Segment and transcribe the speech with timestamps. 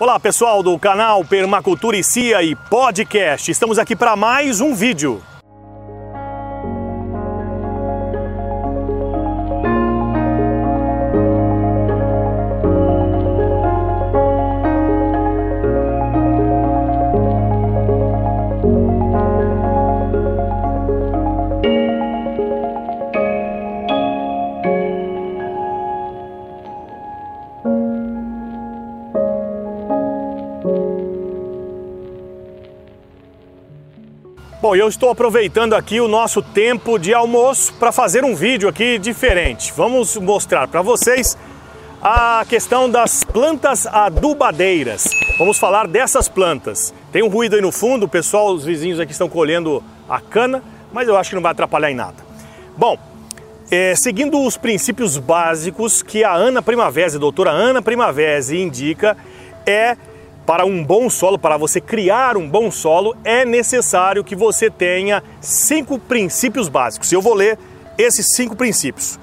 [0.00, 3.50] Olá pessoal do canal Permacultura e Cia e Podcast.
[3.50, 5.22] Estamos aqui para mais um vídeo.
[34.70, 39.00] Bom, eu estou aproveitando aqui o nosso tempo de almoço para fazer um vídeo aqui
[39.00, 39.72] diferente.
[39.76, 41.36] Vamos mostrar para vocês
[42.00, 45.10] a questão das plantas adubadeiras.
[45.36, 46.94] Vamos falar dessas plantas.
[47.10, 50.62] Tem um ruído aí no fundo, o pessoal, os vizinhos aqui estão colhendo a cana,
[50.92, 52.24] mas eu acho que não vai atrapalhar em nada.
[52.76, 52.96] Bom,
[53.72, 59.16] é, seguindo os princípios básicos que a Ana Primavera, a doutora Ana Primavera indica,
[59.66, 59.96] é
[60.46, 65.22] para um bom solo, para você criar um bom solo, é necessário que você tenha
[65.40, 67.12] cinco princípios básicos.
[67.12, 67.58] Eu vou ler
[67.96, 69.18] esses cinco princípios.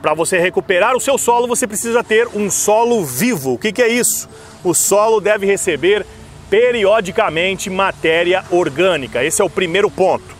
[0.00, 3.54] Para você recuperar o seu solo, você precisa ter um solo vivo.
[3.54, 4.28] O que, que é isso?
[4.62, 6.04] O solo deve receber
[6.50, 9.24] periodicamente matéria orgânica.
[9.24, 10.34] Esse é o primeiro ponto.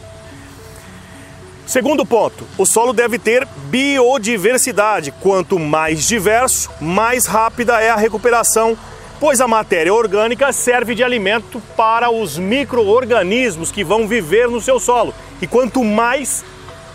[1.67, 5.11] Segundo ponto, o solo deve ter biodiversidade.
[5.13, 8.77] Quanto mais diverso, mais rápida é a recuperação
[9.21, 14.79] pois a matéria orgânica serve de alimento para os micro-organismos que vão viver no seu
[14.79, 15.15] solo.
[15.41, 16.45] E quanto mais,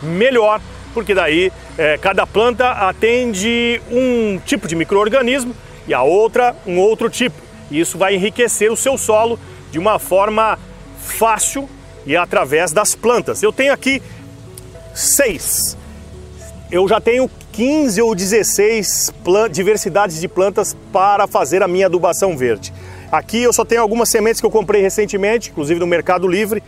[0.02, 0.62] melhor,
[0.94, 5.56] porque daí é, cada planta atende um tipo de micro-organismo
[5.88, 7.38] e a outra um outro tipo.
[7.72, 9.40] E isso vai enriquecer o seu solo
[9.72, 10.58] de uma forma
[11.02, 11.70] fácil
[12.06, 13.44] e através das plantas.
[13.44, 14.02] Eu tenho aqui
[14.94, 15.78] seis.
[16.72, 19.14] Eu já tenho 15 ou 16
[19.52, 22.74] diversidades de plantas para fazer a minha adubação verde.
[23.12, 26.62] Aqui eu só tenho algumas sementes que eu comprei recentemente, inclusive no Mercado Livre,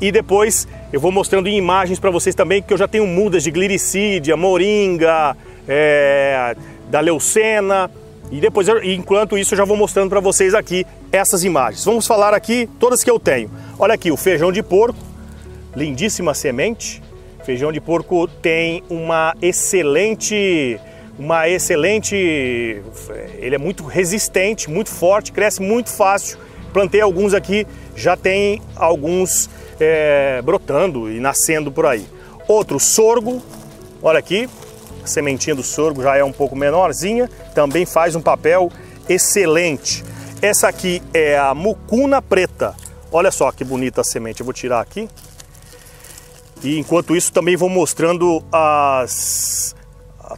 [0.00, 3.42] e depois eu vou mostrando em imagens para vocês também que eu já tenho mudas
[3.42, 6.56] de gliricídia, moringa, é,
[6.90, 7.90] da leucena,
[8.30, 11.84] e depois, enquanto isso, eu já vou mostrando para vocês aqui essas imagens.
[11.84, 13.50] Vamos falar aqui todas que eu tenho.
[13.78, 14.98] Olha aqui o feijão de porco,
[15.76, 17.02] lindíssima semente.
[17.44, 20.80] Feijão de porco tem uma excelente,
[21.18, 22.16] uma excelente,
[23.36, 26.38] ele é muito resistente, muito forte, cresce muito fácil.
[26.72, 32.06] Plantei alguns aqui, já tem alguns é, brotando e nascendo por aí.
[32.48, 33.42] Outro sorgo,
[34.02, 34.48] olha aqui,
[35.02, 38.72] a sementinha do sorgo já é um pouco menorzinha, também faz um papel
[39.06, 40.02] excelente.
[40.40, 42.74] Essa aqui é a mucuna preta.
[43.12, 44.40] Olha só que bonita a semente.
[44.40, 45.08] Eu vou tirar aqui.
[46.64, 49.76] E enquanto isso também vou mostrando as,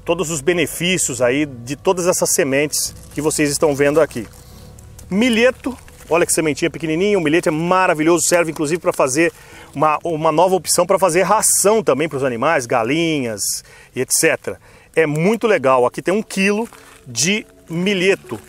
[0.05, 4.27] todos os benefícios aí de todas essas sementes que vocês estão vendo aqui.
[5.09, 5.79] Milheto,
[6.11, 9.33] olha que sementinha pequenininha, o milheto é maravilhoso, serve inclusive para fazer
[9.73, 13.63] uma, uma nova opção para fazer ração também para os animais, galinhas
[13.95, 14.57] e etc.
[14.97, 16.69] É muito legal, aqui tem um quilo
[17.07, 18.41] de milheto.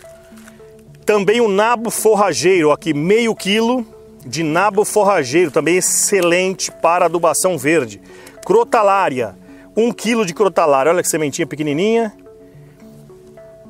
[1.06, 3.86] Também o nabo forrageiro, aqui meio quilo,
[4.28, 8.00] de nabo forrageiro, também excelente para adubação verde.
[8.44, 9.34] Crotalária,
[9.76, 12.12] 1 kg de crotalária, olha que sementinha pequenininha.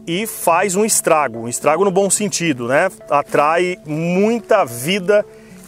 [0.06, 2.90] E faz um estrago, um estrago no bom sentido, né?
[3.10, 5.24] Atrai muita vida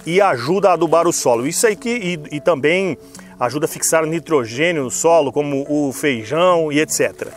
[0.07, 1.47] e ajuda a adubar o solo.
[1.47, 2.97] Isso aí que, e, e também
[3.39, 7.29] ajuda a fixar nitrogênio no solo, como o feijão e etc.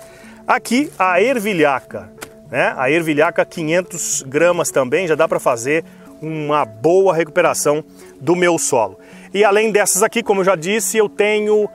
[0.48, 2.10] Aqui a ervilhaca,
[2.50, 2.74] né?
[2.78, 5.84] A ervilhaca 500 gramas também, já dá para fazer
[6.24, 7.84] uma boa recuperação
[8.20, 8.98] do meu solo.
[9.34, 11.70] E além dessas aqui, como eu já disse, eu tenho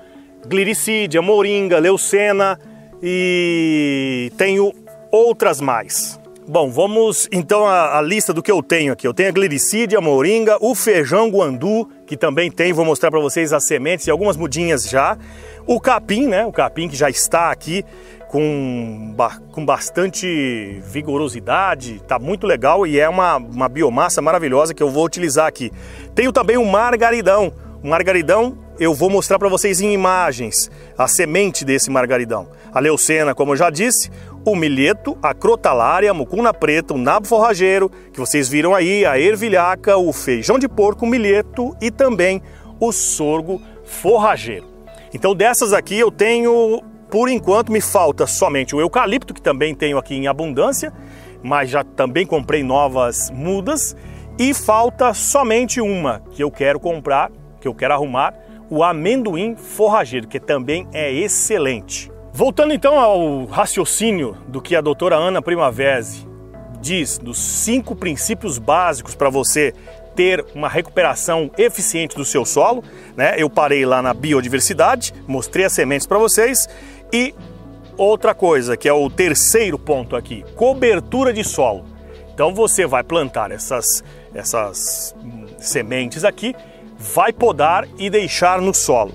[0.47, 2.59] gliricídia, moringa, leucena
[3.03, 4.73] e tenho
[5.13, 6.19] outras mais.
[6.47, 9.07] Bom, vamos então à, à, lista do que eu tenho aqui.
[9.07, 13.21] Eu tenho a gliricídia, a moringa, o feijão guandu, que também tem, vou mostrar para
[13.21, 15.19] vocês as sementes e algumas mudinhas já.
[15.67, 16.47] O capim, né?
[16.47, 17.85] O capim que já está aqui
[18.29, 19.15] com,
[19.51, 25.05] com bastante vigorosidade, tá muito legal e é uma, uma biomassa maravilhosa que eu vou
[25.05, 25.73] utilizar aqui.
[26.15, 27.53] Tenho também o margaridão.
[27.83, 32.49] O margaridão eu vou mostrar para vocês em imagens a semente desse margaridão.
[32.73, 34.11] A leucena, como eu já disse,
[34.45, 39.19] o milheto, a crotalária, a mucuna preta, o nabo forrageiro, que vocês viram aí, a
[39.19, 42.43] ervilhaca, o feijão de porco, o milheto e também
[42.79, 44.67] o sorgo forrageiro.
[45.15, 49.99] Então dessas aqui eu tenho por enquanto me falta somente o eucalipto, que também tenho
[49.99, 50.93] aqui em abundância,
[51.43, 53.97] mas já também comprei novas mudas.
[54.39, 58.35] E falta somente uma que eu quero comprar, que eu quero arrumar,
[58.71, 62.11] o amendoim forrageiro, que também é excelente.
[62.33, 66.01] Voltando então ao raciocínio do que a doutora Ana Primavera
[66.81, 69.75] diz dos cinco princípios básicos para você
[70.15, 72.83] ter uma recuperação eficiente do seu solo.
[73.17, 73.35] Né?
[73.39, 76.69] Eu parei lá na biodiversidade, mostrei as sementes para vocês
[77.13, 77.35] e
[77.97, 81.85] outra coisa que é o terceiro ponto aqui, cobertura de solo.
[82.33, 86.55] Então você vai plantar essas, essas hum, sementes aqui,
[86.97, 89.13] vai podar e deixar no solo.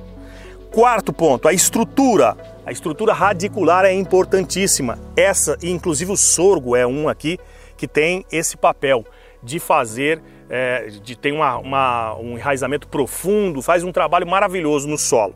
[0.72, 2.36] Quarto ponto, a estrutura.
[2.66, 4.98] A estrutura radicular é importantíssima.
[5.16, 7.38] Essa, inclusive o sorgo é um aqui
[7.78, 9.06] que tem esse papel
[9.42, 14.98] de fazer, é, de ter uma, uma, um enraizamento profundo, faz um trabalho maravilhoso no
[14.98, 15.36] solo.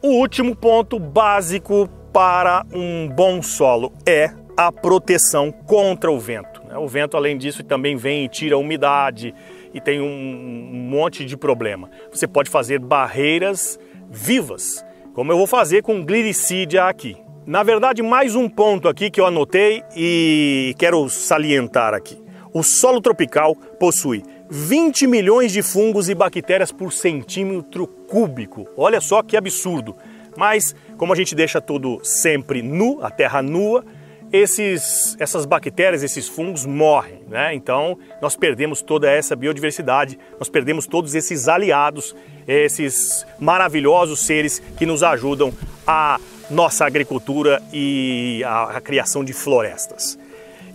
[0.00, 6.62] O último ponto básico para um bom solo é a proteção contra o vento.
[6.68, 6.78] Né?
[6.78, 9.34] O vento, além disso, também vem e tira a umidade
[9.74, 11.90] e tem um, monte de problema.
[12.12, 13.76] Você pode fazer barreiras
[14.08, 14.84] vivas,
[15.14, 17.16] como eu vou fazer com glycídia aqui.
[17.44, 22.22] Na verdade, mais um ponto aqui que eu anotei e quero salientar aqui.
[22.54, 28.66] O solo tropical possui 20 milhões de fungos e bactérias por centímetro cúbico.
[28.76, 29.94] Olha só que absurdo.
[30.36, 33.84] Mas como a gente deixa tudo sempre nu, a terra nua,
[34.32, 37.54] esses, essas bactérias, esses fungos morrem, né?
[37.54, 42.14] Então nós perdemos toda essa biodiversidade, nós perdemos todos esses aliados,
[42.46, 45.52] esses maravilhosos seres que nos ajudam
[45.86, 50.18] a nossa agricultura e a, a criação de florestas.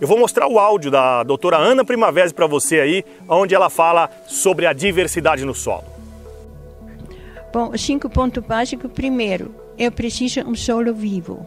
[0.04, 4.10] Eu vou mostrar o áudio da doutora Ana Primavera para você aí, onde ela fala
[4.26, 5.84] sobre a diversidade no solo.
[7.50, 8.92] Bom, cinco pontos básicos.
[8.92, 11.46] Primeiro, eu preciso um solo vivo.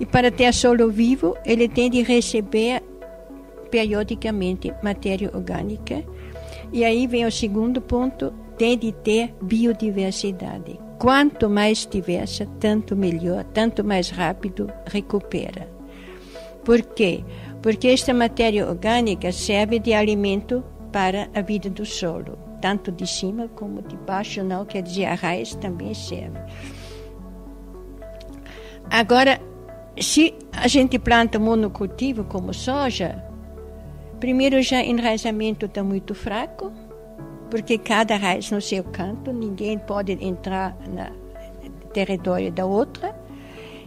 [0.00, 2.82] E para ter solo vivo, ele tem de receber
[3.70, 6.02] periodicamente matéria orgânica.
[6.72, 10.80] E aí vem o segundo ponto, tem de ter biodiversidade.
[10.98, 15.75] Quanto mais diversa, tanto melhor, tanto mais rápido recupera.
[16.66, 17.24] Por quê?
[17.62, 23.46] Porque esta matéria orgânica serve de alimento para a vida do solo, tanto de cima
[23.54, 26.36] como de baixo, não quer dizer a raiz também serve.
[28.90, 29.40] Agora,
[30.00, 33.24] se a gente planta monocultivo como soja,
[34.18, 36.72] primeiro já enraizamento está muito fraco,
[37.48, 43.14] porque cada raiz no seu canto, ninguém pode entrar no território da outra.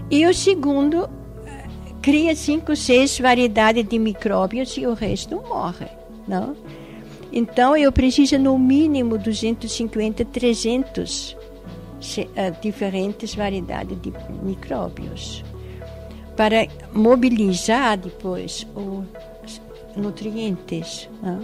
[0.09, 1.18] E o segundo,
[2.09, 5.85] cria cinco, seis variedades de micróbios e o resto morre,
[6.27, 6.55] não?
[7.31, 11.37] Então eu preciso no mínimo 250, 300
[12.63, 14.11] diferentes variedades de
[14.41, 15.43] micróbios
[16.35, 19.61] para mobilizar depois os
[19.95, 21.07] nutrientes.
[21.21, 21.39] Né?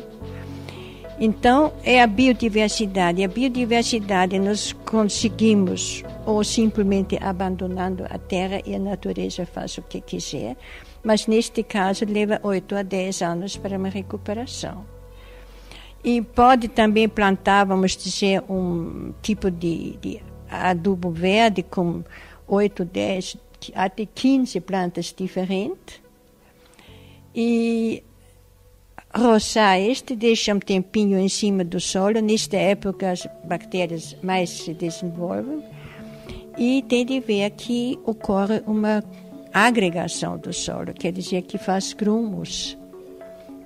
[1.20, 3.24] Então, é a biodiversidade.
[3.24, 10.02] A biodiversidade nós conseguimos, ou simplesmente abandonando a terra e a natureza faz o que
[10.02, 10.58] quiser,
[11.02, 14.86] mas neste caso leva 8 a 10 anos para uma recuperação.
[16.04, 22.04] E pode também plantar, vamos dizer, um tipo de, de adubo verde com
[22.46, 23.38] 8, 10,
[23.74, 26.02] até 15 plantas diferentes.
[27.34, 28.04] E
[29.16, 32.20] roçar este, deixa um tempinho em cima do solo.
[32.22, 35.64] Nesta época as bactérias mais se desenvolvem.
[36.58, 39.04] E tem de ver que ocorre uma
[39.54, 42.78] agregação do solo, quer dizer que faz grumos.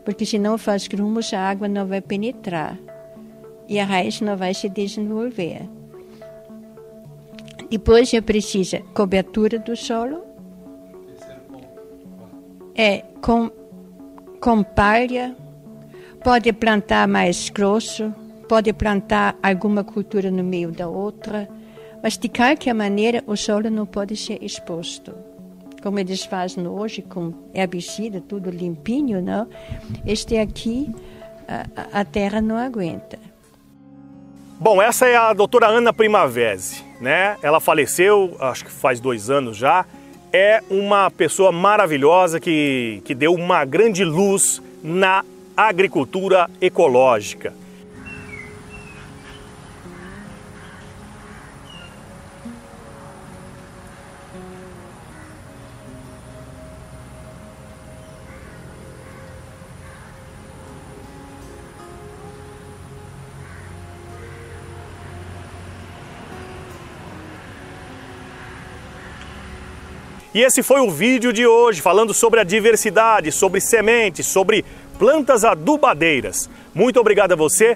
[0.03, 2.77] Porque se não faz grumos, a água não vai penetrar
[3.67, 5.69] e a raiz não vai se desenvolver.
[7.69, 10.23] Depois é precisa cobertura do solo.
[12.75, 13.51] É com,
[14.39, 15.35] com palha.
[16.23, 18.13] Pode plantar mais grosso.
[18.47, 21.47] Pode plantar alguma cultura no meio da outra.
[22.01, 25.13] Mas de qualquer maneira o solo não pode ser exposto.
[25.81, 29.47] Como eles fazem hoje com herbicida, tudo limpinho, não?
[30.05, 30.93] Este aqui
[31.47, 33.17] a, a terra não aguenta.
[34.59, 37.37] Bom, essa é a doutora Ana Primavese, né?
[37.41, 39.85] Ela faleceu, acho que faz dois anos já.
[40.31, 45.23] É uma pessoa maravilhosa que, que deu uma grande luz na
[45.57, 47.53] agricultura ecológica.
[70.31, 74.63] E esse foi o vídeo de hoje, falando sobre a diversidade, sobre sementes, sobre
[74.99, 76.47] plantas adubadeiras.
[76.71, 77.75] Muito obrigado a você,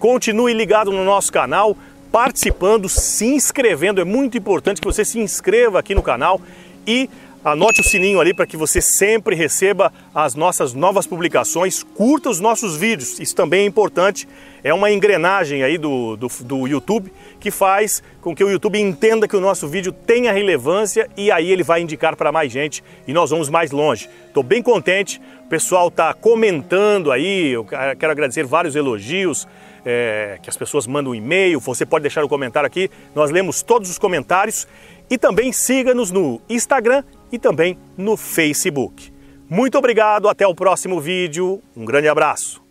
[0.00, 1.76] continue ligado no nosso canal,
[2.10, 6.40] participando, se inscrevendo, é muito importante que você se inscreva aqui no canal
[6.84, 7.08] e
[7.44, 11.82] Anote o sininho ali para que você sempre receba as nossas novas publicações.
[11.82, 14.26] Curta os nossos vídeos, isso também é importante.
[14.62, 19.28] É uma engrenagem aí do, do, do, YouTube que faz com que o YouTube entenda
[19.28, 23.12] que o nosso vídeo tenha relevância e aí ele vai indicar para mais gente e
[23.12, 24.08] nós vamos mais longe.
[24.26, 29.46] Estou bem contente, o pessoal está comentando aí, eu quero agradecer vários elogios.
[29.86, 33.30] É, que as pessoas mandam um e-mail, você pode deixar o um comentário aqui, nós
[33.30, 34.66] lemos todos os comentários
[35.10, 39.12] e também siga-nos no Instagram e também no Facebook.
[39.48, 42.63] Muito obrigado, até o próximo vídeo, um grande abraço.